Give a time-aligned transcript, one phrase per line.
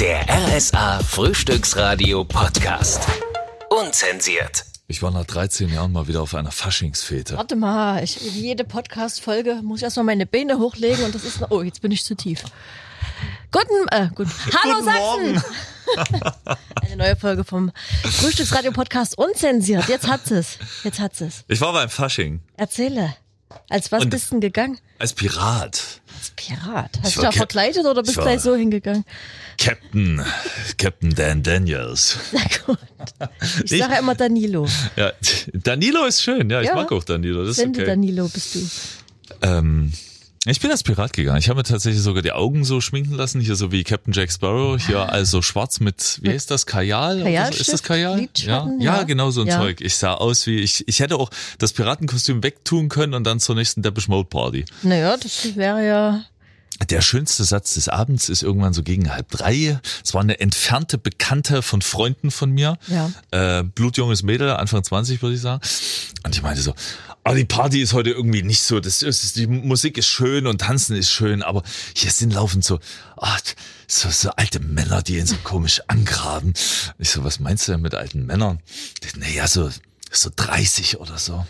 [0.00, 3.06] Der RSA Frühstücksradio Podcast.
[3.68, 4.64] Unzensiert.
[4.86, 7.36] Ich war nach 13 Jahren mal wieder auf einer Faschingsfete.
[7.36, 11.42] Warte mal, ich, wie jede Podcast-Folge muss ich erstmal meine Beine hochlegen und das ist.
[11.50, 12.44] Oh, jetzt bin ich zu tief.
[13.52, 14.28] Guten, äh, gut.
[14.64, 16.56] Hallo Guten Sachsen!
[16.82, 17.70] Eine neue Folge vom
[18.02, 19.86] Frühstücksradio-Podcast unzensiert.
[19.88, 20.56] Jetzt hat es.
[20.82, 21.44] Jetzt hat es.
[21.46, 23.14] Ich war beim Fasching Erzähle.
[23.68, 24.78] Als was Und- bist du denn gegangen?
[25.00, 26.00] Als Pirat.
[26.18, 26.98] Als Pirat.
[27.02, 29.04] Hast du da Cap- verkleidet oder bist du gleich so hingegangen?
[29.58, 30.22] Captain,
[30.78, 32.18] Captain Dan Daniels.
[32.32, 32.78] Na gut.
[33.64, 34.66] Ich Ich- sage immer Danilo.
[34.96, 35.12] Ja,
[35.52, 36.74] Danilo ist schön, ja, ich Ja.
[36.74, 37.40] mag auch Danilo.
[37.42, 37.90] Das ist Sende okay.
[37.90, 38.60] Danilo bist du.
[39.42, 39.92] Ähm,
[40.46, 41.38] ich bin als Pirat gegangen.
[41.38, 44.32] Ich habe mir tatsächlich sogar die Augen so schminken lassen, hier so wie Captain Jack
[44.32, 47.20] Sparrow, hier also schwarz mit, wie heißt das, Kajal?
[47.20, 47.26] so?
[47.60, 47.82] Ist das?
[47.82, 48.26] Kajal?
[48.36, 49.02] Ja, ja, Ja.
[49.02, 49.58] genau so ein Ja.
[49.58, 49.80] Zeug.
[49.82, 53.54] Ich sah aus wie, ich, ich hätte auch das Piratenkostüm wegtun können und dann zur
[53.54, 54.64] nächsten Depeche Mode Party.
[54.82, 56.24] Naja, das wäre ja.
[56.88, 59.78] Der schönste Satz des Abends ist irgendwann so gegen halb drei.
[60.02, 62.78] Es war eine entfernte Bekannte von Freunden von mir.
[62.86, 63.10] Ja.
[63.32, 65.60] Äh, blutjunges Mädel, Anfang 20 würde ich sagen.
[66.24, 66.72] Und ich meinte so,
[67.30, 70.62] ah, die Party ist heute irgendwie nicht so, das ist, die Musik ist schön und
[70.62, 71.62] Tanzen ist schön, aber
[71.94, 72.80] hier sind laufend so,
[73.16, 73.36] ah,
[73.86, 76.54] so, so alte Männer, die ihn so komisch angraben.
[76.98, 78.58] Ich so, was meinst du denn mit alten Männern?
[79.16, 79.70] Naja, so,
[80.10, 81.46] so 30 oder so.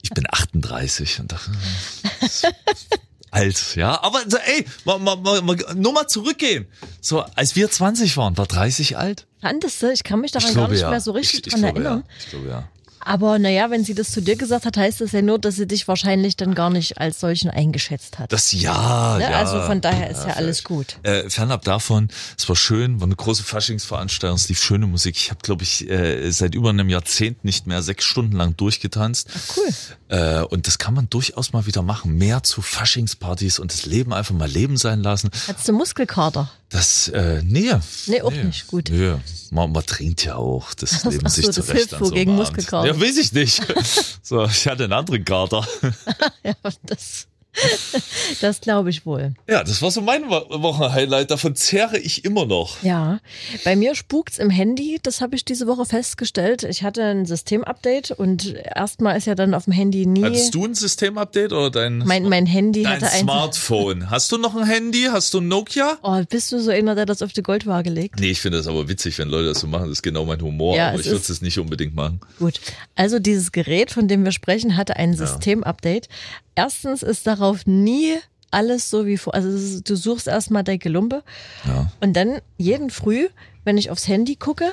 [0.00, 1.50] Ich bin 38 und dachte,
[3.30, 4.02] alt, ja.
[4.02, 6.66] Aber so, ey, mal, mal, mal, nur mal zurückgehen.
[7.02, 9.26] So, als wir 20 waren, war 30 alt?
[9.42, 9.92] Fandest du?
[9.92, 12.04] Ich kann mich daran gar nicht mehr so richtig ich, ich dran glaube, erinnern.
[12.06, 12.14] Ja.
[12.20, 12.68] Ich glaube, ja.
[13.04, 15.66] Aber naja, wenn sie das zu dir gesagt hat, heißt das ja nur, dass sie
[15.66, 18.32] dich wahrscheinlich dann gar nicht als solchen eingeschätzt hat.
[18.32, 19.24] Das ja, Ne?
[19.24, 19.30] ja.
[19.38, 20.64] Also von daher ist ja alles vielleicht.
[20.64, 20.96] gut.
[21.02, 22.08] Äh, fernab davon,
[22.38, 25.16] es war schön, war eine große Faschingsveranstaltung, es lief schöne Musik.
[25.16, 29.28] Ich habe, glaube ich, äh, seit über einem Jahrzehnt nicht mehr sechs Stunden lang durchgetanzt.
[29.56, 29.68] Cool.
[30.08, 32.16] Äh, und das kann man durchaus mal wieder machen.
[32.16, 35.30] Mehr zu Faschingspartys und das Leben einfach mal Leben sein lassen.
[35.48, 36.50] Hattest du Muskelkater?
[36.72, 37.70] Das, äh, nee.
[38.06, 38.66] Nee, auch nicht.
[38.66, 38.88] Gut.
[38.90, 39.16] Nee.
[39.50, 41.72] Man, man trinkt ja auch das Leben so, sich das zurecht.
[41.72, 42.34] hilft an so gegen.
[42.34, 42.86] Muskelkater.
[42.88, 43.60] Ja, weiß ich nicht.
[44.22, 45.66] so, ich hatte einen anderen Kater.
[46.44, 47.28] Ja, das,
[48.40, 49.34] das glaube ich wohl.
[49.48, 51.30] Ja, das war so mein Wo- Wochenhighlight.
[51.30, 52.82] Davon zehre ich immer noch.
[52.82, 53.20] Ja,
[53.64, 54.98] bei mir spukt's im Handy.
[55.02, 56.62] Das habe ich diese Woche festgestellt.
[56.62, 60.24] Ich hatte ein Systemupdate und erstmal ist ja dann auf dem Handy nie.
[60.24, 63.20] Hattest du ein Systemupdate oder dein, mein, mein Handy dein hatte ein.
[63.20, 64.10] Smartphone?
[64.10, 65.08] Hast du noch ein Handy?
[65.10, 65.98] Hast du ein Nokia?
[66.02, 68.18] Oh, bist du so einer, der das auf die Goldwaage legt?
[68.18, 69.84] Nee, ich finde das aber witzig, wenn Leute das so machen.
[69.88, 72.20] Das ist genau mein Humor, Ja, aber es ich würde es nicht unbedingt machen.
[72.38, 72.60] Gut.
[72.94, 76.08] Also dieses Gerät, von dem wir sprechen, hatte ein Systemupdate.
[76.54, 78.16] Erstens ist darauf nie
[78.50, 79.34] alles so wie vor.
[79.34, 81.22] Also du suchst erstmal deine Gelumpe
[81.66, 81.90] Ja.
[82.00, 83.28] und dann jeden Früh,
[83.64, 84.70] wenn ich aufs Handy gucke,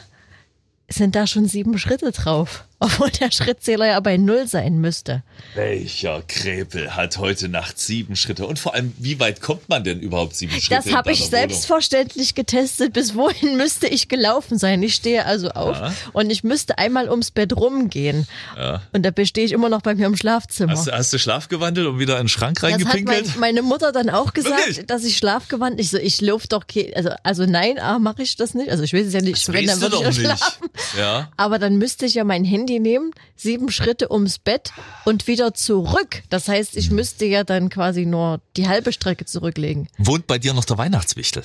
[0.90, 2.66] sind da schon sieben Schritte drauf.
[2.82, 5.22] Obwohl der Schrittzähler ja bei null sein müsste.
[5.54, 8.48] Welcher Krepel hat heute Nacht sieben Schritte?
[8.48, 10.84] Und vor allem, wie weit kommt man denn überhaupt sieben Schritte?
[10.86, 11.32] Das habe ich Wohnung?
[11.32, 12.94] selbstverständlich getestet.
[12.94, 14.82] Bis wohin müsste ich gelaufen sein?
[14.82, 15.94] Ich stehe also auf Ja.
[16.14, 18.28] und ich müsste einmal ums Bett rumgehen.
[18.58, 18.82] Ja.
[18.94, 20.72] Und da stehe ich immer noch bei mir im Schlafzimmer.
[20.72, 23.28] Hast, du- hast du Schlaf gewandelt und wieder in den Schrank Das hat reingepinkelt?
[23.32, 24.86] mein, meine Mutter dann auch gesagt, Wirklich?
[24.88, 25.80] dass ich schlafgewandt.
[25.82, 26.64] Ich so, ich lauf doch,
[26.96, 28.70] also, also nein, A, mache ich das nicht.
[28.70, 30.22] Also ich weiß es ja nicht, Das wenn dann würde ich doch nicht.
[30.22, 30.70] schlafen.
[30.98, 31.30] Ja.
[31.36, 34.72] Aber dann müsste ich ja mein Handy nehmen, sieben Schritte ums Bett
[35.06, 36.22] und wieder zurück.
[36.30, 39.88] Das heißt, ich müsste ja dann quasi nur die halbe Strecke zurücklegen.
[39.98, 41.42] Wohnt bei dir noch der Weihnachtswichtel?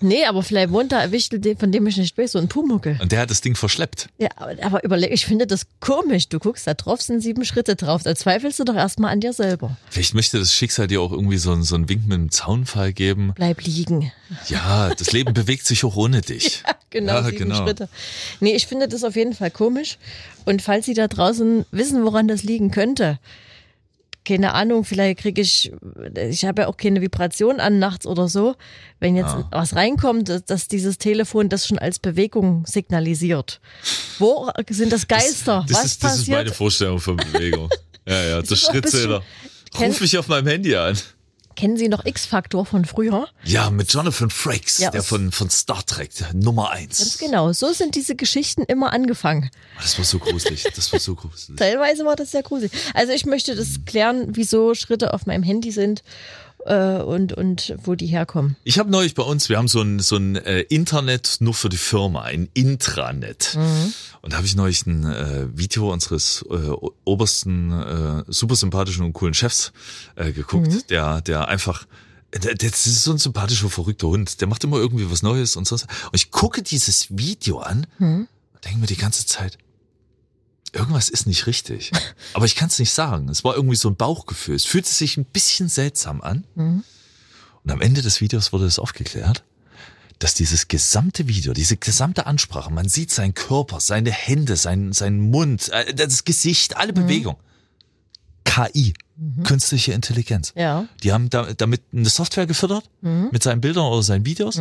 [0.00, 2.98] Nee, aber vielleicht wohnt da ein Wichtel, von dem ich nicht weiß, so ein Pumuckel.
[3.00, 4.08] Und der hat das Ding verschleppt.
[4.18, 6.28] Ja, aber- überleg, ich finde das komisch.
[6.28, 8.02] Du guckst da drauf, sind sieben Schritte drauf.
[8.02, 9.76] Da zweifelst du doch erstmal an dir selber.
[9.90, 12.92] Vielleicht möchte das Schicksal dir auch irgendwie so, einen- so einen Wink mit einem Zaunfall
[12.94, 13.32] geben.
[13.36, 14.10] Bleib liegen.
[14.48, 16.62] Ja, das Leben bewegt sich auch ohne dich.
[16.90, 17.64] Genau, Ja, sieben genau.
[17.64, 17.88] Schritte.
[18.40, 19.98] Nee, ich finde das auf jeden Fall komisch.
[20.44, 23.18] Und falls Sie da draußen wissen, woran das liegen könnte,
[24.24, 25.72] keine Ahnung, vielleicht kriege ich,
[26.14, 28.54] ich habe ja auch keine Vibration an nachts oder so,
[29.00, 29.48] wenn jetzt Ah.
[29.50, 33.60] was reinkommt, dass- dass dieses Telefon das schon als Bewegung signalisiert.
[34.18, 35.64] Wo sind das Geister?
[35.66, 36.56] Das, was ist, das ist meine passiert?
[36.56, 37.68] Vorstellung von Bewegung.
[38.08, 39.22] Ja, ja, der Schrittzähler.
[39.78, 40.96] Ruf mich auf meinem Handy an.
[41.60, 43.28] Kennen Sie noch X-Faktor von früher?
[43.44, 47.00] Ja, mit Jonathan Frakes, Ja, der von, von Star Trek, der Nummer eins.
[47.00, 47.52] Ganz genau.
[47.52, 49.50] So sind diese Geschichten immer angefangen.
[49.76, 50.62] Das war so gruselig.
[50.74, 51.56] Das war so gruselig.
[51.58, 52.72] Teilweise war das sehr gruselig.
[52.94, 56.02] Also ich möchte das klären, wieso Schritte auf meinem Handy sind
[56.66, 58.56] äh, und, und wo die herkommen.
[58.64, 61.68] Ich habe neulich bei uns, wir haben so ein, so ein äh, Internet nur für
[61.68, 63.56] die Firma, ein Intranet.
[64.22, 66.70] Und da habe ich neulich ein äh, Video unseres äh,
[67.04, 69.72] obersten, äh, super sympathischen und coolen Chefs
[70.16, 71.86] äh, geguckt, der, der einfach,
[72.32, 74.40] der, der, das ist so ein sympathischer, verrückter Hund.
[74.40, 75.74] Der macht immer irgendwie was Neues und so.
[75.74, 78.28] Und ich gucke dieses Video an und
[78.64, 79.58] denke mir die ganze Zeit,
[80.72, 81.92] irgendwas ist nicht richtig.
[82.34, 83.28] Aber ich kann es nicht sagen.
[83.28, 84.54] Es war irgendwie so ein Bauchgefühl.
[84.54, 86.44] Es fühlte sich ein bisschen seltsam an.
[87.62, 89.44] Und am Ende des Videos wurde es aufgeklärt.
[90.18, 95.30] dass dieses gesamte Video, diese gesamte Ansprache, man sieht seinen Körper, seine Hände, sein, seinen
[95.30, 97.36] Mund, äh, das Gesicht, alle Bewegung.
[98.44, 98.92] KI,
[99.44, 100.52] künstliche Intelligenz.
[100.56, 100.86] Ja.
[101.02, 102.84] Die haben da, damit eine Software gefüttert
[103.32, 104.56] mit seinen Bildern oder seinen Videos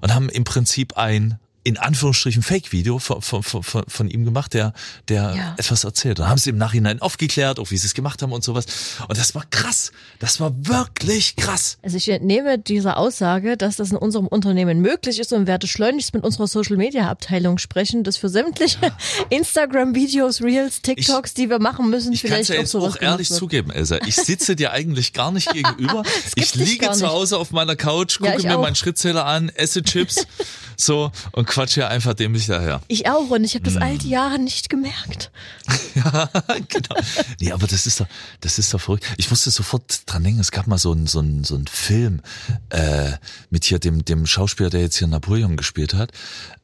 [0.00, 4.72] und haben im Prinzip ein in Anführungsstrichen Fake-Video von, von, von, von ihm gemacht, der,
[5.08, 5.54] der Ja.
[5.58, 6.18] etwas erzählt.
[6.20, 8.64] Und haben sie im Nachhinein aufgeklärt, auch wie sie es gemacht haben und sowas.
[9.08, 9.92] Und das war krass.
[10.18, 11.76] Das war wirklich krass.
[11.82, 16.14] Also ich entnehme dieser Aussage, dass das in unserem Unternehmen möglich ist und werde schleunigst
[16.14, 18.78] mit unserer Social Media Abteilung sprechen, dass für sämtliche
[19.30, 23.70] Instagram-Videos, Reels, TikToks, die wir machen müssen, Ich vielleicht ja auch sowas auch ehrlich zugeben,
[23.70, 23.98] Elsa.
[24.06, 26.02] Ich sitze dir eigentlich gar nicht gegenüber.
[26.36, 27.06] ich liege zu.
[27.08, 28.62] Hause auf meiner Couch, Ja, gucke ich mir auch.
[28.62, 30.26] meinen Schrittzähler an, esse Chips,
[30.76, 32.80] so und quatsche einfach dämlich daher.
[32.88, 33.74] Ich auch und ich habe Hm.
[33.74, 35.30] das all die Jahre nicht gemerkt.
[36.68, 36.96] genau.
[37.40, 38.06] Nee, aber das ist doch,
[38.40, 39.04] das ist doch verrückt.
[39.16, 42.22] Ich musste sofort dran denken, es gab mal so einen so einen, so einen Film
[42.70, 43.12] äh,
[43.50, 46.12] mit hier dem, dem Schauspieler, der jetzt hier Napoleon gespielt hat,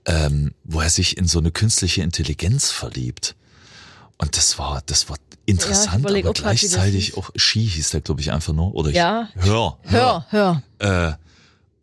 [0.07, 3.35] ähm, wo er sich in so eine künstliche Intelligenz verliebt.
[4.19, 5.17] Und das war, das war
[5.47, 8.75] interessant, überleg aber gleichzeitig auch Ski hieß der, glaube ich, einfach nur.
[8.75, 9.29] Oder ich, Ja.
[9.35, 9.79] Hör.
[9.83, 10.63] Hör, hör.
[10.79, 11.13] Äh,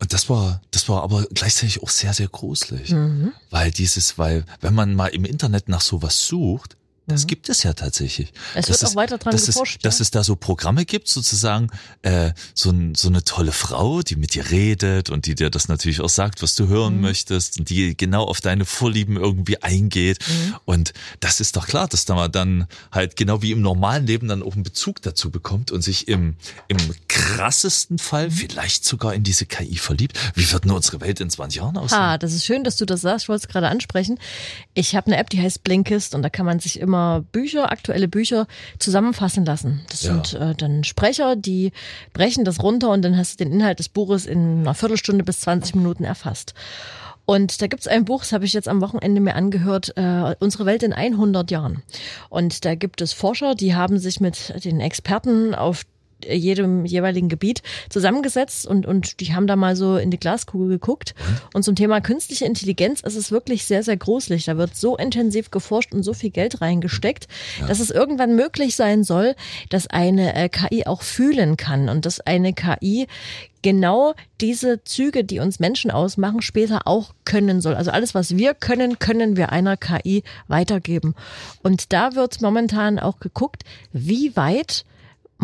[0.00, 2.90] und das war, das war aber gleichzeitig auch sehr, sehr gruselig.
[2.90, 3.32] Mhm.
[3.50, 7.72] Weil dieses, weil, wenn man mal im Internet nach sowas sucht, das gibt es ja
[7.74, 8.32] tatsächlich.
[8.32, 8.38] Mhm.
[8.54, 10.02] Es dass wird auch weiter dran dass geforscht, Es, dass ja.
[10.02, 11.68] es da so Programme gibt, sozusagen,
[12.02, 15.68] äh, so, ein, so eine tolle Frau, die mit dir redet und die dir das
[15.68, 16.68] natürlich auch sagt, was du Mhm.
[16.68, 20.18] hören möchtest und die genau auf deine Vorlieben irgendwie eingeht.
[20.26, 20.54] Mhm.
[20.64, 24.28] Und das ist doch klar, dass da man dann halt genau wie im normalen Leben
[24.28, 26.36] dann auch einen Bezug dazu bekommt und sich im,
[26.68, 26.78] im
[27.08, 28.32] krassesten Fall Mhm.
[28.32, 30.18] vielleicht sogar in diese KI verliebt.
[30.34, 31.98] Wie wird denn unsere Welt in 20 Jahren aussehen?
[31.98, 33.24] Ha, das ist schön, dass du das sagst.
[33.24, 34.18] Ich wollte es gerade ansprechen.
[34.74, 36.93] Ich habe eine App, die heißt Blinkist und da kann man sich immer
[37.32, 38.46] Bücher, aktuelle Bücher
[38.78, 39.82] zusammenfassen lassen.
[39.90, 40.12] Das Ja.
[40.14, 41.72] sind äh, dann Sprecher, die
[42.12, 45.40] brechen das runter und dann hast du den Inhalt des Buches in einer Viertelstunde bis
[45.40, 46.54] 20 Minuten erfasst.
[47.26, 50.66] Und da gibt's ein Buch, das habe ich jetzt am Wochenende mir angehört, äh, Unsere
[50.66, 51.82] Welt in 100 Jahren.
[52.28, 55.84] Und da gibt es Forscher, die haben sich mit den Experten auf
[56.28, 61.14] jedem jeweiligen Gebiet zusammengesetzt und, und die haben da mal so in die Glaskugel geguckt.
[61.52, 64.44] Und zum Thema künstliche Intelligenz ist es wirklich sehr, sehr gruselig.
[64.44, 67.28] Da wird so intensiv geforscht und so viel Geld reingesteckt,
[67.66, 69.34] dass es irgendwann möglich sein soll,
[69.70, 73.06] dass eine äh, KI auch fühlen kann und dass eine KI
[73.64, 77.74] genau diese Züge, die uns Menschen ausmachen, später auch können soll.
[77.74, 81.14] Also alles, was wir können, können wir einer KI weitergeben.
[81.62, 84.84] Und da wird momentan auch geguckt, wie weit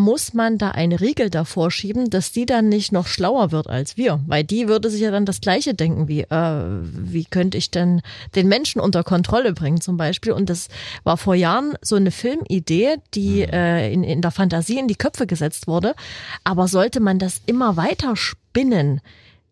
[0.01, 3.95] muss man da eine Riegel davor schieben, dass die dann nicht noch schlauer wird als
[3.95, 4.19] wir.
[4.27, 8.01] Weil die würde sich ja dann das Gleiche denken wie, äh, wie könnte ich denn
[8.35, 10.33] den Menschen unter Kontrolle bringen zum Beispiel.
[10.33, 10.67] Und das
[11.03, 15.27] war vor Jahren so eine Filmidee, die äh, in, in der Fantasie in die Köpfe
[15.27, 15.95] gesetzt wurde.
[16.43, 19.01] Aber sollte man das immer weiter spinnen,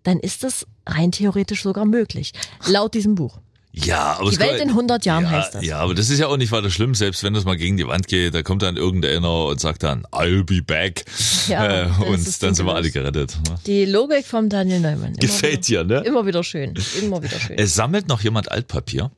[0.04, 2.34] dann ist das rein theoretisch sogar möglich.
[2.68, 3.40] Laut diesem Buch.
[3.86, 5.66] Ja, aber Die Welt kommt- in 100 Jahren ja, heißt das.
[5.66, 7.88] Ja, aber das ist ja auch nicht weiter schlimm, selbst wenn das mal gegen die
[7.88, 11.06] Wand geht, da kommt dann irgendeiner und sagt dann, I'll be back.
[11.48, 13.38] Ja, äh, und dann sind wir alle gerettet.
[13.48, 13.56] ne?
[13.66, 15.10] Die Logik vom Daniel Neumann.
[15.14, 16.06] Immer Gefällt wieder, dir, ne?
[16.06, 16.74] Immer wieder schön.
[17.02, 17.58] Immer wieder schön.
[17.58, 19.12] Es sammelt noch jemand Altpapier.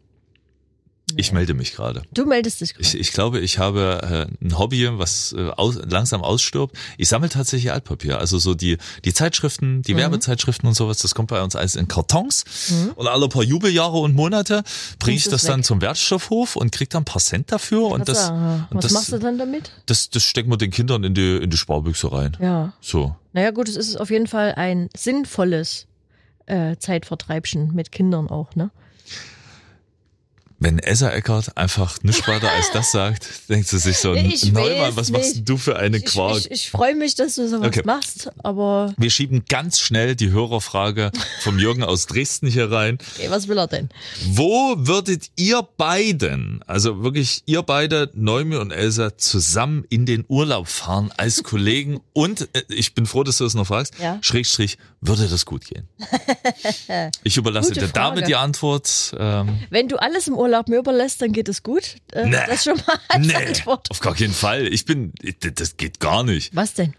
[1.18, 2.04] Ich melde mich gerade.
[2.14, 2.86] Du meldest dich gerade.
[2.88, 6.76] Ich, ich glaube, ich habe äh, ein Hobby, was äh, aus, langsam ausstirbt.
[6.98, 8.20] Ich sammle tatsächlich Altpapier.
[8.20, 9.82] Also so die, die Zeitschriften, Mhm.
[9.84, 12.44] die Werbezeitschriften und sowas, das kommt bei uns alles in Kartons.
[12.96, 14.64] Und alle paar Jubeljahre und Monate
[15.00, 15.66] bringe ich das es dann weg.
[15.66, 17.84] zum Wertstoffhof und krieg dann ein paar Cent dafür.
[17.86, 19.72] Und Was das, sagen, und was das, machst du dann damit?
[19.86, 22.38] das, das stecken wir den Kindern in die, in die Sparbüchse rein.
[22.42, 22.74] Ja.
[22.82, 23.16] So.
[23.34, 25.88] Naja, gut, es ist auf jeden Fall ein sinnvolles
[26.48, 28.72] äh, Zeitvertreibchen mit Kindern auch, ne?
[30.64, 34.96] Wenn Essa Eckert einfach nichts weiter als das sagt, denkt sie sich so, Ich Neumann,
[34.96, 35.38] was machst nicht.
[35.38, 36.38] denn du für eine Ich, Quark?
[36.38, 37.82] ich, ich freue mich, dass du sowas Okay.
[37.84, 43.00] machst, aber Wir schieben ganz schnell die Hörerfrage vom Jürgen aus Dresden hier rein.
[43.18, 43.90] okay, was will er denn?
[44.34, 50.68] Wo würdet ihr beiden, also wirklich ihr beide, Neumi und Elsa, zusammen in den Urlaub
[50.68, 52.02] fahren als Kollegen?
[52.14, 53.96] Und äh, ich bin froh, dass du es noch fragst.
[54.00, 54.20] Ja.
[54.22, 55.88] Schrägstrich, würde das gut gehen?
[57.24, 58.28] Ich überlasse Gute der Dame Frage.
[58.28, 59.16] die Antwort.
[59.18, 61.96] Ähm, Wenn du alles im Urlaub mir überlässt, dann geht es gut.
[62.14, 62.38] Äh, Nee.
[62.48, 63.90] Das schon mal als nee, Antwort.
[63.92, 64.68] auf gar keinen Fall.
[64.68, 65.14] Ich bin,
[65.56, 66.56] das geht gar nicht.
[66.56, 66.94] Was denn?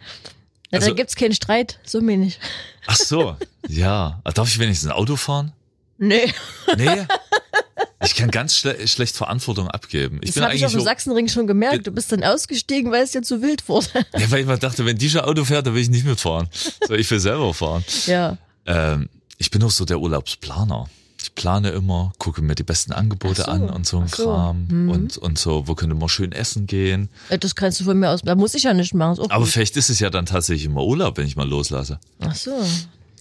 [0.71, 2.38] Na, Also- da gibt's keinen Streit, so wenig.
[2.87, 3.37] Ach so,
[3.68, 4.21] ja.
[4.35, 5.52] Darf ich wenigstens ein Auto fahren?
[5.99, 6.32] Nee,
[6.76, 7.06] Nee.
[8.04, 10.18] Ich kann ganz schle schlecht Verantwortung abgeben.
[10.25, 11.87] Ich das habe ich auf dem Sachsenring schon gemerkt.
[11.87, 13.87] Du bist dann ausgestiegen, weil es dir zu wild wurde.
[14.18, 16.49] ja, weil ich mal dachte, wenn die schon Auto fährt, dann will ich nicht mitfahren.
[16.88, 17.85] So, ich will selber fahren.
[18.06, 18.38] ja.
[18.66, 20.88] Ähm, ich bin auch so der Urlaubsplaner.
[21.23, 24.25] Ich plane immer, gucke mir die besten Angebote so, an und so ein so.
[24.25, 24.26] Mhm.
[24.26, 27.09] Kram und, und so, wo könnte man schön essen gehen.
[27.41, 28.23] Das kannst du von mir aus.
[28.23, 29.31] Da muss ich ja nicht machen.
[29.31, 29.49] Aber gut.
[29.49, 32.00] vielleicht ist es ja dann tatsächlich immer Urlaub, wenn ich mal loslasse.
[32.21, 32.50] Ach so.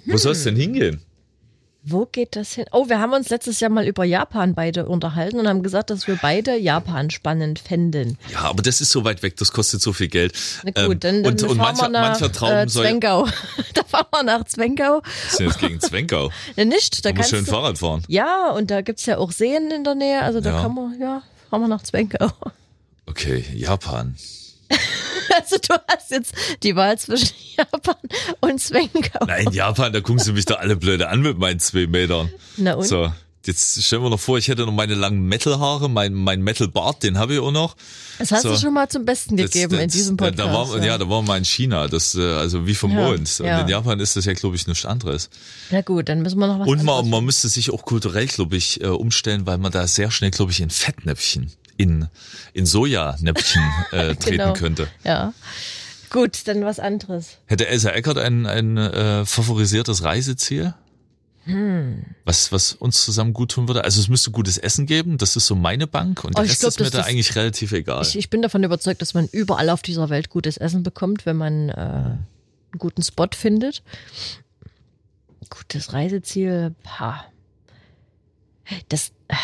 [0.05, 1.01] Wo soll es denn hingehen?
[1.83, 2.65] Wo geht das hin?
[2.71, 6.05] Oh, wir haben uns letztes Jahr mal über Japan beide unterhalten und haben gesagt, dass
[6.07, 8.19] wir beide Japan spannend fänden.
[8.31, 10.33] Ja, aber das ist so weit weg, das kostet so viel Geld.
[10.63, 12.85] Na gut, dann, Ähm, dann und, und fahren mancher, wir nach mancher Traum äh, soll.
[12.85, 13.27] Zwenkau.
[13.73, 15.01] da fahren wir nach Zwenkau.
[15.25, 16.29] Was ist jetzt gegen Zwenkau?
[16.55, 18.03] Ja, nicht, da muss kannst schön du, Fahrrad fahren.
[18.07, 20.61] Ja, und da gibt's ja auch Seen in der Nähe, also da Ja.
[20.61, 22.29] kann man, ja, fahren wir nach Zwenkau.
[23.07, 24.15] Okay, Japan.
[25.51, 27.95] Also du hast jetzt die Wahl zwischen Japan
[28.39, 29.25] und Zwenkau.
[29.25, 32.29] Nein, Japan, da gucken sie mich doch alle blöde an mit meinen zwei Metern.
[32.57, 32.85] Na und?
[32.85, 33.11] So,
[33.45, 37.17] jetzt stellen wir noch vor, ich hätte noch meine langen Metal-Haare, mein, mein Metal-Bart, den
[37.17, 37.75] habe ich auch noch.
[38.19, 38.49] Das hast so.
[38.51, 40.47] du schon mal zum Besten Das- gegeben in das- diesem da- Podcast.
[40.47, 40.97] Da war, ja.
[40.97, 43.39] da waren wir in China, das, äh, also wie vom Ja, Mond.
[43.39, 43.61] Und ja.
[43.61, 45.29] in Japan ist das ja, glaube ich, nichts anderes.
[45.71, 48.55] Na gut, dann müssen wir noch was Und man, man müsste sich auch kulturell, glaube
[48.57, 52.07] ich, äh, umstellen, weil man da sehr schnell, glaube ich, in Fettnäpfchen, in,
[52.53, 54.53] in Sojanäpfchen äh, treten Genau.
[54.53, 54.87] könnte.
[55.03, 55.33] Ja.
[56.09, 57.37] Gut, dann was anderes.
[57.45, 60.73] Hätte Elsa Eckert ein, ein äh, favorisiertes Reiseziel?
[61.45, 62.03] Hm.
[62.25, 63.83] Was, was uns zusammen gut tun würde?
[63.83, 66.51] Also es müsste gutes Essen geben, das ist so meine Bank und Oh, der ich
[66.51, 68.03] Rest glaub, ist mir da eigentlich relativ egal.
[68.03, 71.37] Ich, ich bin davon überzeugt, dass man überall auf dieser Welt gutes Essen bekommt, wenn
[71.37, 72.27] man äh, einen
[72.77, 73.81] guten Spot findet.
[75.49, 77.25] Gutes Reiseziel, pa.
[78.89, 79.35] Das, äh,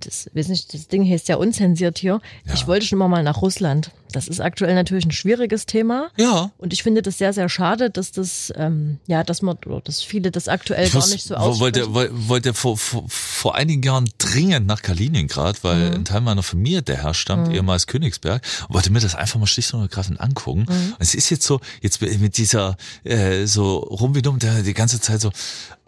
[0.00, 2.20] das, weiß nicht, das Ding hier ist ja unzensiert hier.
[2.54, 3.90] Ich wollte schon immer mal nach Russland.
[4.12, 6.10] Das ist aktuell natürlich ein schwieriges Thema.
[6.16, 6.50] ja.
[6.58, 10.30] Und ich finde das sehr, sehr schade, dass das, ähm, ja, dass man, dass viele
[10.30, 11.60] das aktuell Ich gar muss- nicht so aussprechen.
[11.60, 15.94] wollte, woll- wollte vor, vor, vor einigen Jahren dringend nach Kaliningrad, weil Mhm.
[15.96, 19.72] ein Teil meiner Familie der herstammt, ehemals Königsberg, und wollte mir das einfach mal schlicht
[19.74, 20.60] und ergreifend angucken.
[20.68, 20.92] Mhm.
[20.92, 25.20] Und es ist jetzt so, jetzt mit dieser äh, so rumwiedum, der die ganze Zeit
[25.20, 25.30] so,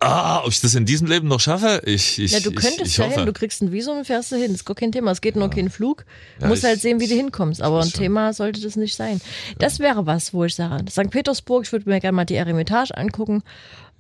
[0.00, 1.82] ah, ob ich das in diesem Leben noch schaffe?
[1.84, 3.16] Ich, ich, Ja, du ich, könntest ich ja hoffe.
[3.16, 4.48] hin, du kriegst ein Visum und fährst da hin.
[4.48, 5.10] Das ist gar kein Thema.
[5.10, 6.04] Es geht nur kein Flug.
[6.38, 7.60] Du Ja, musst ich- halt sehen, wie du hinkommst.
[7.62, 7.92] Aber ein schon.
[8.10, 9.20] Thema sollte das nicht sein.
[9.58, 11.10] Das wäre was, wo ich sage, St.
[11.10, 13.42] Petersburg, ich würde mir gerne mal die Eremitage angucken.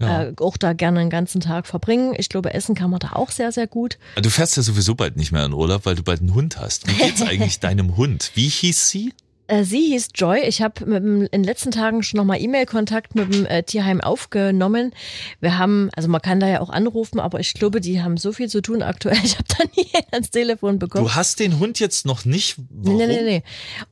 [0.00, 2.14] Äh, auch da gerne einen ganzen Tag verbringen.
[2.16, 3.98] Ich glaube, essen kann man da auch sehr, sehr gut.
[4.20, 6.88] Du fährst ja sowieso bald nicht mehr in Urlaub, weil du bald einen Hund hast.
[6.88, 8.30] Wie geht's eigentlich deinem Hund?
[8.34, 9.12] Wie hieß sie?
[9.50, 10.40] Äh, sie hieß Joy.
[10.46, 14.92] Ich habe in den letzten Tagen schon nochmal E-Mail-Kontakt mit dem äh, Tierheim aufgenommen.
[15.40, 18.32] Wir haben, also man kann da ja auch anrufen, aber ich glaube, die haben so
[18.32, 19.16] viel zu tun aktuell.
[19.24, 21.04] Ich habe da nie ans Telefon bekommen.
[21.04, 22.56] Du hast den Hund jetzt noch nicht.
[22.70, 22.98] Warum?
[22.98, 23.42] Nee, nee, nee.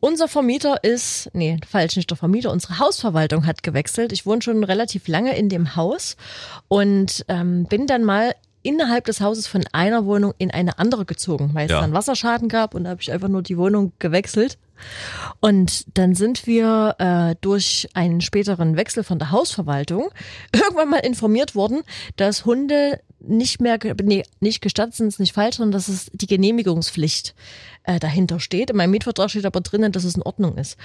[0.01, 4.13] Unser Vermieter ist, nee, falsch, nicht der Vermieter, unsere Hausverwaltung hat gewechselt.
[4.13, 6.17] Ich wohne schon relativ lange in dem Haus
[6.69, 11.51] und ähm, bin dann mal innerhalb des Hauses von einer Wohnung in eine andere gezogen,
[11.55, 11.81] weil es Ja.
[11.81, 14.59] dann Wasserschaden gab und da habe ich einfach nur die Wohnung gewechselt.
[15.41, 20.11] Und dann sind wir äh, durch einen späteren Wechsel von der Hausverwaltung
[20.55, 21.83] irgendwann mal informiert worden,
[22.17, 26.27] dass Hunde nicht mehr, nee, nicht gestattet sind, ist nicht falsch, sondern dass es die
[26.27, 27.35] Genehmigungspflicht
[27.83, 28.71] äh, dahinter steht.
[28.71, 30.77] In meinem Mietvertrag steht aber drinnen, dass es in Ordnung ist.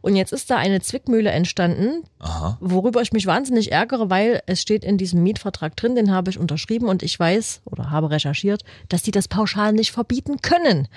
[0.00, 2.56] Und jetzt ist da eine Zwickmühle entstanden, Aha.
[2.60, 6.38] worüber ich mich wahnsinnig ärgere, weil es steht in diesem Mietvertrag drin, den habe ich
[6.38, 10.88] unterschrieben und ich weiß oder habe recherchiert, dass die das pauschal nicht verbieten können.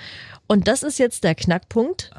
[0.46, 2.10] Und das ist jetzt der Knackpunkt,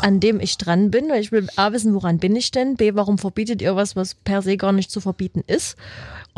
[0.00, 2.76] an dem ich dran bin, weil ich will A wissen, woran bin ich denn?
[2.76, 5.76] B, warum verbietet ihr was, was per se gar nicht zu verbieten ist?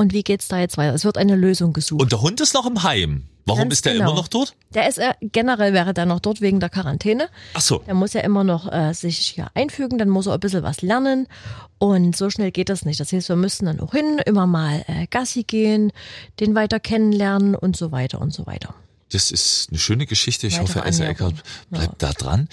[0.00, 0.94] Und wie geht's da jetzt weiter?
[0.94, 2.00] Es wird eine Lösung gesucht.
[2.00, 3.24] Und der Hund ist noch im Heim.
[3.44, 4.06] Warum Ganz ist der genau.
[4.06, 4.56] immer noch dort?
[4.72, 7.28] Der ist äh, generell wäre der noch dort wegen der Quarantäne.
[7.52, 7.82] Ach so.
[7.86, 10.80] Er muss ja immer noch äh, sich hier einfügen, dann muss er ein bisschen was
[10.80, 11.28] lernen
[11.76, 12.98] und so schnell geht das nicht.
[12.98, 15.92] Das heißt, wir müssen dann auch hin, immer mal äh, Gassi gehen,
[16.38, 18.74] den weiter kennenlernen und so weiter und so weiter.
[19.12, 20.46] Das ist eine schöne Geschichte.
[20.46, 21.04] Ich Weitere hoffe, Elsa.
[21.04, 21.34] Eckert
[21.68, 22.48] bleibt da dran.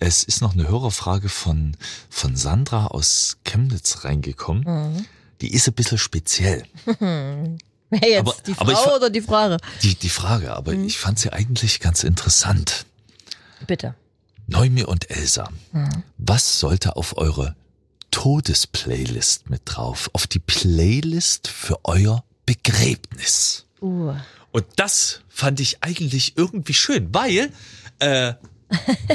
[0.00, 1.78] Es ist noch eine Hörerfrage von,
[2.10, 4.64] von Sandra aus Chemnitz reingekommen.
[4.64, 5.06] Mhm.
[5.40, 6.64] Die ist ein bisschen speziell.
[6.98, 9.56] Wer jetzt, Aber- die Frau ich oder die Frage?
[9.82, 10.84] Die, die Frage, aber Mhm.
[10.86, 12.86] ich fand sie eigentlich ganz interessant.
[13.66, 13.94] Bitte.
[14.46, 16.02] Neumi und Elsa, Mhm.
[16.18, 17.56] was sollte auf eure
[18.10, 20.10] Todesplaylist mit drauf?
[20.12, 23.66] Auf die Playlist für euer Begräbnis?
[23.80, 24.14] Uh.
[24.52, 27.52] Und das fand ich eigentlich irgendwie schön, weil,
[28.00, 28.34] äh,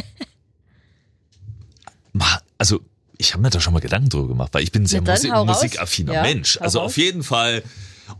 [2.57, 2.79] also
[3.17, 5.15] ich habe mir da schon mal Gedanken drüber gemacht, weil ich bin ein sehr dann
[5.15, 6.57] Musik, musikaffiner Ja, Mensch.
[6.61, 7.63] Also auf jeden Fall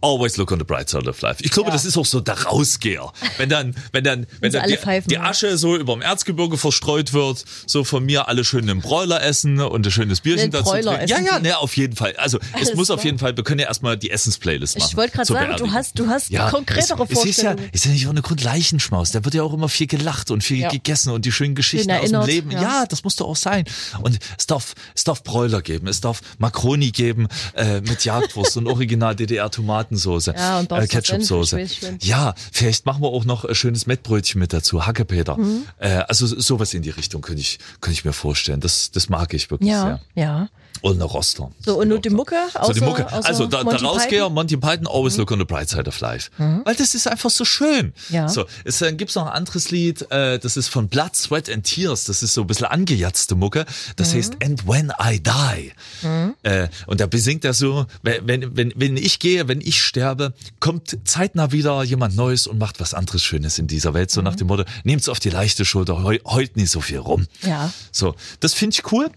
[0.02, 1.44] Always look on the bright side of life.
[1.44, 1.74] Ich glaube, Ja.
[1.74, 3.12] das ist auch so der Rausgeher.
[3.38, 4.78] Wenn dann, wenn dann, wenn dann die,
[5.08, 5.24] die ja.
[5.24, 9.86] Asche so überm Erzgebirge verstreut wird, so von mir alle schön einen Bräuler essen und
[9.86, 10.76] ein schönes Bierchen dazu.
[10.76, 11.42] Ja, essen ja, sie.
[11.44, 12.16] ne, auf jeden Fall.
[12.18, 13.06] Also es Alles muss auf klar.
[13.06, 14.90] jeden Fall, wir können ja erstmal die Essensplaylist machen.
[14.92, 15.74] Ich wollte gerade sagen, du Beerdigung.
[15.74, 17.70] hast, du hast Ja, konkretere es, es ist ja, Vorstellungen.
[17.72, 19.12] ist ja nicht ohne Grund Leichenschmaus.
[19.12, 20.70] Da wird ja auch immer viel gelacht und viel Ja.
[20.70, 22.52] gegessen und die schönen Geschichten aus dem Leben.
[22.52, 22.62] Ja.
[22.62, 22.86] ja.
[22.88, 23.66] das muss doch auch sein.
[24.02, 28.68] Und es darf, es darf Bräuler geben, es darf Makroni geben äh, mit Jagdwurst und
[28.68, 31.66] Original DDR Tomatensauce, Ja, äh, Ketchupsoße.
[32.02, 35.38] Ja, vielleicht machen wir auch noch ein schönes Mettbrötchen mit dazu, Hackepeter.
[35.38, 35.66] Mhm.
[35.80, 38.60] Äh, also sowas in die Richtung könnte ich, könnte ich mir vorstellen.
[38.60, 40.24] Das, das mag ich wirklich Ja, sehr.
[40.24, 40.40] ja.
[40.42, 40.50] Und
[40.84, 41.52] eine Roster.
[41.66, 42.36] So, und nur die Mucke?
[42.64, 43.08] So die außer- Mucke.
[43.08, 44.30] außer Also da, da Monty rausgehe, Python?
[44.32, 44.36] Mhm.
[44.36, 46.30] Monty Python, Always Look on the Bright Side of Life.
[46.38, 47.94] Weil das ist einfach so schön.
[48.10, 48.28] Ja.
[48.30, 51.64] So, es dann gibt's noch ein anderes Lied, äh, das ist von Blood, Sweat and
[51.64, 52.06] Tears.
[52.06, 53.66] Das ist so ein bisschen angejatzte Mucke.
[53.96, 54.18] Das Mhm.
[54.18, 55.72] heißt And When I Die.
[56.44, 60.98] Äh, und da besingt er so, wenn, wenn, wenn, ich gehe, wenn ich sterbe, kommt
[61.06, 64.12] zeitnah wieder jemand Neues und macht was anderes Schönes in dieser Welt.
[64.12, 64.26] So Mhm.
[64.26, 67.28] nach dem Motto, nehmt's auf die leichte Schulter, heu, heult nicht so viel rum.
[67.42, 67.72] Ja.
[67.92, 69.10] So, das finde ich cool.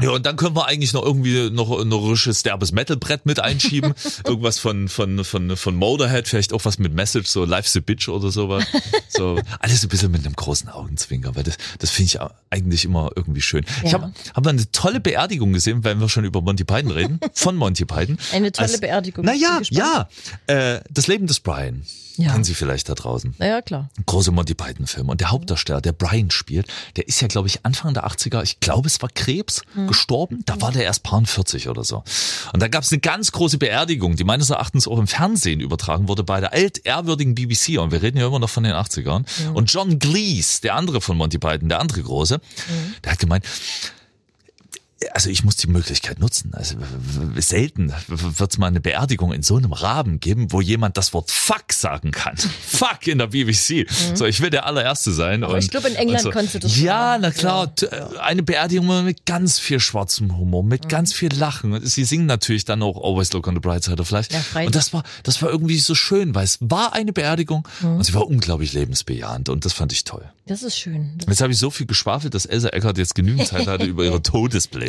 [0.00, 3.94] Ja, und dann können wir eigentlich noch irgendwie noch ein risches derbes Metalbrett mit einschieben.
[4.26, 8.08] Irgendwas von, von, von, von Motorhead, vielleicht auch was mit Message, so Life's a Bitch
[8.08, 8.64] oder sowas.
[9.08, 12.18] So, alles ein bisschen mit einem großen Augenzwinker, weil das, das finde ich
[12.50, 13.64] eigentlich immer irgendwie schön.
[13.82, 14.02] Ich Ja.
[14.02, 17.56] habe hab mal eine tolle Beerdigung gesehen, wenn wir schon über Monty Python reden, von
[17.56, 18.18] Monty Python.
[18.32, 19.24] Eine tolle Beerdigung.
[19.24, 20.06] Naja, Ich ja,
[20.48, 21.82] äh, das Leben des Brian.
[22.18, 22.32] Ja.
[22.32, 23.90] Kennen Sie vielleicht da draußen Naja, klar.
[24.06, 27.64] große Monty Python Film und der Hauptdarsteller, der Brian spielt, der ist ja glaube ich
[27.66, 31.68] Anfang der 80er, ich glaube es war Krebs, gestorben, da war der erst paar 40
[31.68, 32.04] oder so.
[32.52, 36.08] Und da gab es eine ganz große Beerdigung, die meines Erachtens auch im Fernsehen übertragen
[36.08, 39.24] wurde bei der altehrwürdigen BBC und wir reden ja immer noch von den 80ern
[39.54, 42.40] und John Cleese, der andere von Monty Python, der andere große,
[43.04, 43.44] der hat gemeint,
[45.12, 46.54] also ich muss die Möglichkeit nutzen.
[46.54, 46.76] Also
[47.36, 51.30] selten wird es mal eine Beerdigung in so einem Rahmen geben, wo jemand das Wort
[51.30, 52.36] Fuck sagen kann.
[52.66, 53.86] Fuck in der BBC.
[54.14, 55.44] So, ich will der allererste sein.
[55.44, 56.30] Aber und, ich glaube, in England so.
[56.30, 57.20] konntest du das Ja, machen.
[57.22, 57.74] na klar.
[57.74, 57.88] t-
[58.20, 60.68] Eine Beerdigung mit ganz viel schwarzem Humor, Mhm.
[60.70, 61.72] mit ganz viel Lachen.
[61.72, 64.30] Und Sie singen natürlich dann auch Always Look on the Bright Side of Life.
[64.32, 67.96] Ja, und das war, das war irgendwie so schön, weil es war eine Beerdigung Mhm.
[67.96, 70.24] und sie war unglaublich lebensbejahend und das fand ich toll.
[70.46, 71.14] Das ist schön.
[71.18, 74.04] Das Jetzt habe ich so viel geschwafelt, dass Elsa Eckert jetzt genügend Zeit hatte, über
[74.04, 74.22] ihre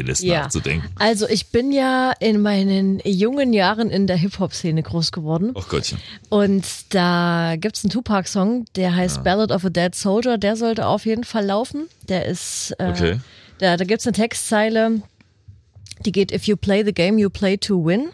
[0.06, 0.90] Todesplaylist nachzudenken.
[0.96, 5.54] Also ich bin ja in meinen jungen Jahren in der Hip-Hop-Szene groß geworden.
[5.58, 5.98] Ach Gottchen.
[6.30, 10.38] Und da gibt's einen Tupac-Song, der heißt Ballad of a Dead Soldier.
[10.38, 11.88] Der sollte auf jeden Fall laufen.
[12.10, 13.20] Der ist, äh, Okay.
[13.60, 15.02] da, da gibt's eine Textzeile,
[16.06, 18.10] die geht, if you play the game, you play to win.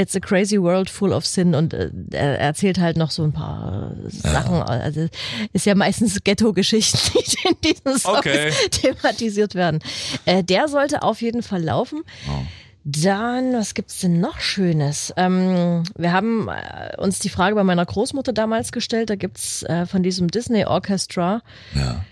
[0.00, 3.32] It's a crazy world full of sin und äh, er erzählt halt noch so ein
[3.32, 4.62] paar äh, Sachen.
[4.62, 5.08] Also
[5.52, 8.52] ist ja meistens Ghetto-Geschichten, die in diesen Songs Okay.
[8.70, 9.80] thematisiert werden.
[10.24, 12.02] Äh, der sollte auf jeden Fall laufen.
[12.28, 12.42] Oh.
[12.84, 15.12] Dann, was gibt's denn noch Schönes?
[15.16, 19.10] Ähm, wir haben äh, uns die Frage bei meiner Großmutter damals gestellt.
[19.10, 21.42] Da gibt's äh, von diesem Disney Orchestra
[21.74, 22.04] Ja.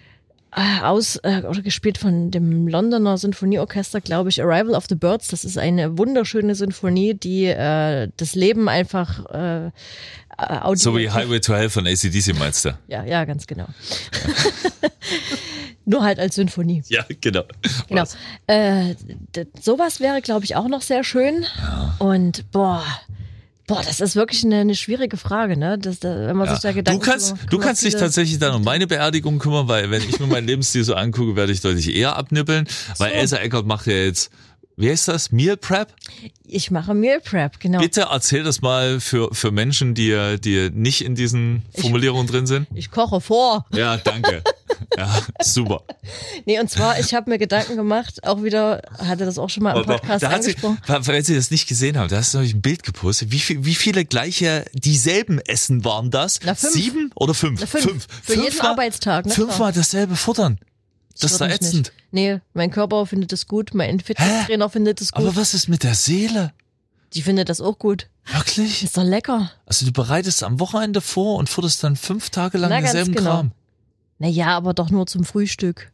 [0.57, 5.29] Äh, aus äh, oder gespielt von dem Londoner Sinfonieorchester, glaube ich, Arrival of the Birds.
[5.29, 9.71] Das ist eine wunderschöne Sinfonie, die äh, das Leben einfach äh,
[10.39, 12.71] audio So wie Highway to Hell von ACDC meinst du?
[12.89, 13.67] ja, ja, ganz genau.
[15.85, 16.83] Nur halt als Sinfonie.
[16.89, 17.45] Ja, genau.
[17.89, 18.03] Genau.
[18.03, 18.17] Was?
[18.47, 18.95] Äh,
[19.61, 21.47] sowas wäre, glaube ich, auch noch sehr schön.
[21.99, 22.83] Und boah,
[23.67, 25.79] boah, das ist wirklich eine, eine schwierige Frage, ne?
[25.79, 28.55] Das, da, wenn man sich da Du Gedanken kannst, drüber- du kannst dich tatsächlich dann
[28.55, 31.95] um meine Beerdigung kümmern, weil wenn ich mir meinen Lebensstil so angucke, werde ich deutlich
[31.95, 32.67] eher abnippeln,
[32.99, 34.31] weil Elsa Eckert macht ja jetzt,
[34.77, 35.33] wie heißt das?
[35.33, 35.93] Meal Prep?
[36.45, 37.79] Ich mache Meal Prep, genau.
[37.81, 42.67] Bitte erzähl das mal für, für Menschen, die, die nicht in diesen Formulierungen drin sind.
[42.75, 43.67] Ich koche vor.
[43.73, 44.43] Ja, danke.
[44.99, 45.83] Ja, super.
[46.47, 49.77] Nee, und zwar, ich habe mir Gedanken gemacht, auch wieder, hatte das auch schon mal
[49.77, 51.07] im Podcast da hat sie, angesprochen.
[51.07, 53.31] weil Sie das nicht gesehen haben, da hast du nämlich ein Bild gepostet.
[53.31, 56.41] Wie, viel, wie viele gleiche dieselben Essen waren das?
[56.45, 56.73] Na, fünf.
[56.73, 57.61] Sieben oder fünf?
[57.61, 58.07] Na, fünf.
[58.23, 60.59] Für jeden Fünfmal- Arbeitstag, ne, Fünfmal dasselbe futtern.
[61.21, 61.75] Das ist mich ätzend.
[61.75, 61.93] nicht.
[62.13, 65.25] Nee, mein Körper findet es gut, mein Fitnesstrainer findet es gut.
[65.25, 66.53] Aber was ist mit der Seele?
[67.15, 68.09] Die findet das auch gut.
[68.27, 68.83] Wirklich?
[68.83, 69.51] Ist doch lecker.
[69.65, 73.15] Also du bereitest am Wochenende vor und futterst dann fünf Tage lang Na, ganz denselben
[73.15, 73.31] genau.
[73.31, 73.53] Kram.
[74.19, 75.93] Naja, aber doch nur zum Frühstück.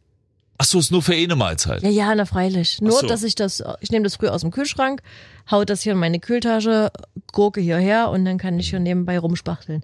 [0.57, 1.83] Ach so, ist nur für eine Mahlzeit.
[1.83, 2.79] Ja, ja, na freilich.
[2.81, 3.07] Nur, so.
[3.07, 5.01] dass ich das, ich nehme das früh aus dem Kühlschrank,
[5.49, 6.91] hau das hier in meine Kühltasche,
[7.31, 9.83] Gurke hierher und dann kann ich hier nebenbei rumspachteln.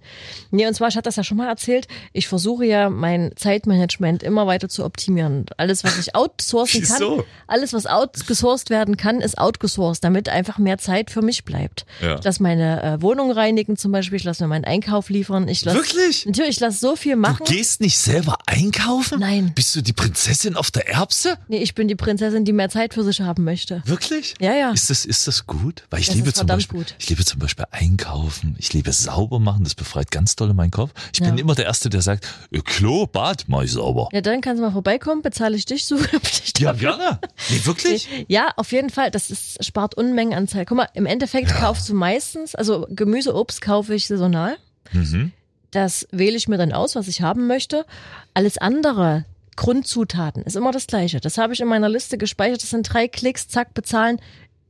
[0.52, 4.24] Nee, und zwar, ich hatte das ja schon mal erzählt, ich versuche ja mein Zeitmanagement
[4.24, 5.46] immer weiter zu optimieren.
[5.58, 10.78] Alles, was ich outsourcen kann, alles, was outgesourced werden kann, ist outgesourced, damit einfach mehr
[10.78, 11.86] Zeit für mich bleibt.
[12.02, 12.18] Ja.
[12.18, 15.48] Ich lasse meine äh, Wohnung reinigen zum Beispiel, ich lasse mir meinen Einkauf liefern.
[15.48, 16.26] Ich lass, Wirklich?
[16.26, 17.46] Natürlich, ich lasse so viel machen.
[17.46, 19.20] Du gehst nicht selber einkaufen?
[19.20, 19.52] Nein.
[19.56, 21.38] Bist du die Prinzessin auf der Erbse?
[21.48, 23.82] Nee, ich bin die Prinzessin, die mehr Zeit für sich haben möchte.
[23.86, 24.36] Wirklich?
[24.40, 24.72] Ja, ja.
[24.72, 25.84] Ist das, ist das gut?
[25.90, 26.96] Weil ich Das liebe zum Beispiel, gut.
[27.00, 30.92] ich liebe zum Beispiel einkaufen, ich liebe sauber machen, das befreit ganz doll meinen Kopf.
[31.14, 31.42] Ich bin Ja.
[31.42, 32.28] immer der Erste, der sagt,
[32.66, 34.08] Klo, Bad, mach ich sauber.
[34.14, 37.20] Ja, dann kannst du mal vorbeikommen, bezahle ich dich, suche dich Ja, gerne.
[37.50, 38.08] Nee, wirklich?
[38.28, 39.12] Ja, auf jeden Fall.
[39.12, 40.68] Das ist, spart Unmengen an Zeit.
[40.68, 44.58] Guck mal, im Endeffekt kaufst du meistens, also Gemüse, Obst kaufe ich saisonal.
[44.92, 45.32] Mhm.
[45.72, 47.86] Das wähle ich mir dann aus, was ich haben möchte.
[48.34, 51.20] Alles andere, Grundzutaten, ist immer das Gleiche.
[51.20, 52.64] Das habe ich in meiner Liste gespeichert.
[52.64, 54.20] Das sind drei Klicks, zack, bezahlen.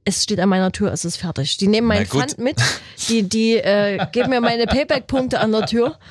[0.09, 1.57] Es steht an meiner Tür, es ist fertig.
[1.57, 2.05] Die nehmen meinen.
[2.05, 2.57] Pfand mit,
[3.07, 5.97] die, die äh, geben mir meine Payback-Punkte an der Tür.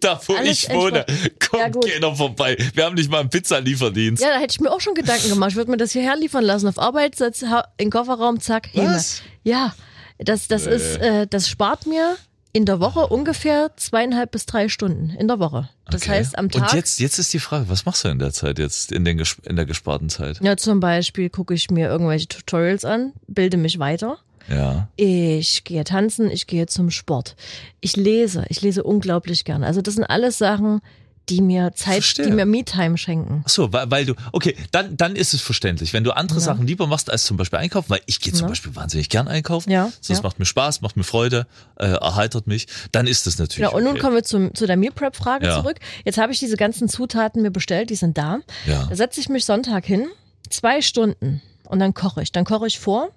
[0.00, 1.40] Da, wo Alles ich wohne, entspannt.
[1.72, 2.56] kommt Ja, keiner vorbei.
[2.74, 4.22] Wir haben nicht mal einen Pizzalieferdienst.
[4.22, 5.50] Ja, da hätte ich mir auch schon Gedanken gemacht.
[5.50, 6.68] Ich würde mir das hierher liefern lassen.
[6.68, 7.32] Auf Arbeit, in
[7.80, 8.68] den Kofferraum, zack.
[8.74, 9.22] Was?
[9.42, 9.74] Ja,
[10.18, 12.16] das, das ist, äh, das spart mir
[12.56, 15.68] in der Woche ungefähr zweieinhalb bis drei Stunden in der Woche.
[15.90, 16.12] Das Okay.
[16.12, 16.62] heißt, am Tag.
[16.62, 19.22] Und jetzt, jetzt ist die Frage, was machst du in der Zeit jetzt, in, den,
[19.44, 20.40] in der gesparten Zeit?
[20.42, 24.18] Ja, zum Beispiel gucke ich mir irgendwelche Tutorials an, bilde mich weiter.
[24.48, 24.88] Ja.
[24.96, 27.36] Ich gehe tanzen, ich gehe zum Sport.
[27.80, 29.62] Ich lese, ich lese unglaublich gern.
[29.62, 30.80] Also das sind alles Sachen,
[31.28, 32.26] die mir Zeit, Verstehe.
[32.26, 33.42] die mir Me-Time schenken.
[33.44, 35.92] Ach so, weil, weil du, okay, dann, dann ist es verständlich.
[35.92, 38.48] Wenn du andere Sachen lieber machst als zum Beispiel einkaufen, weil ich gehe zum Ja.
[38.50, 39.70] Beispiel wahnsinnig gern einkaufen.
[39.70, 40.22] Ja, Das ja.
[40.22, 42.66] macht mir Spaß, macht mir Freude, äh, erheitert mich.
[42.92, 43.68] Dann ist das natürlich.
[43.68, 44.00] Genau, und nun okay.
[44.02, 45.60] kommen wir zum, zu der Meal Prep Frage Ja.
[45.60, 45.78] zurück.
[46.04, 48.38] Jetzt habe ich diese ganzen Zutaten mir bestellt, die sind da.
[48.66, 48.86] Ja.
[48.88, 50.06] Da setze ich mich Sonntag hin,
[50.48, 52.32] zwei Stunden und dann koche ich.
[52.32, 53.10] Dann koche ich vor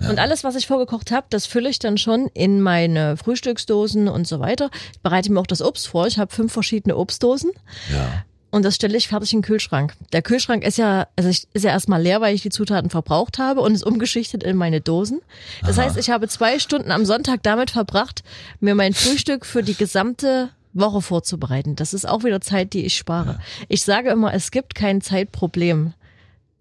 [0.00, 4.26] und alles, was ich vorgekocht habe, das fülle ich dann schon in meine Frühstücksdosen und
[4.26, 4.70] so weiter.
[4.92, 6.06] Ich bereite mir auch das Obst vor.
[6.06, 7.50] Ich habe fünf verschiedene Obstdosen.
[7.92, 8.24] Ja.
[8.52, 9.94] Und das stelle ich fertig in den Kühlschrank.
[10.12, 13.38] Der Kühlschrank ist ja, also ich, ist ja erstmal leer, weil ich die Zutaten verbraucht
[13.38, 15.22] habe und ist umgeschichtet in meine Dosen.
[15.62, 18.22] Das heißt, ich habe zwei Stunden am Sonntag damit verbracht,
[18.60, 21.76] mir mein Frühstück für die gesamte Woche vorzubereiten.
[21.76, 23.38] Das ist auch wieder Zeit, die ich spare.
[23.68, 25.94] Ich sage immer, es gibt kein Zeitproblem.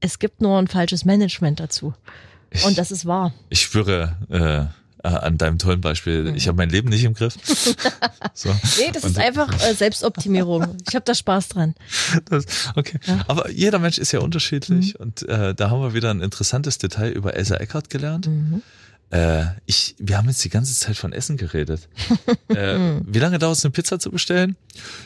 [0.02, 1.94] Es gibt nur ein falsches Management dazu.
[2.66, 3.34] Und das ist wahr.
[3.50, 4.66] Ich spüre äh,
[5.04, 7.36] äh, an deinem tollen Beispiel, ich habe mein Leben nicht im Griff.
[8.34, 8.50] so.
[8.78, 10.78] Nee, das ist einfach äh, Selbstoptimierung.
[10.88, 11.76] Ich habe da Spaß dran.
[12.30, 13.00] Das, okay.
[13.28, 17.12] Aber jeder Mensch ist ja unterschiedlich und äh, da haben wir wieder ein interessantes Detail
[17.12, 18.30] über Elsa Eckert gelernt.
[19.12, 21.88] Äh, ich, wir haben jetzt die ganze Zeit von Essen geredet.
[22.48, 24.56] äh, wie lange dauert es, eine Pizza zu bestellen?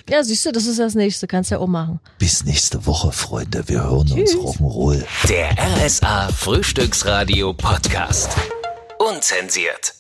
[0.07, 1.27] Ja, siehst du, das ist das nächste.
[1.27, 1.99] Kannst ja auch machen.
[2.19, 3.67] Bis nächste Woche, Freunde.
[3.67, 5.03] Wir hören uns Rock'n'Roll.
[5.27, 8.29] Der RSA Frühstücksradio Podcast.
[8.99, 9.95] Unzensiert.